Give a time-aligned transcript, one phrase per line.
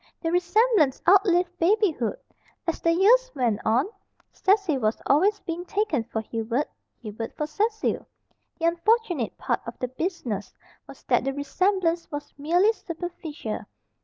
[0.19, 2.17] The resemblance outlived babyhood.
[2.65, 3.85] As the years went on,
[4.33, 6.67] Cecil was always being taken for Hubert,
[7.03, 8.07] Hubert for Cecil.
[8.57, 10.55] The unfortunate part of the business
[10.87, 13.59] was that the resemblance was merely superficial.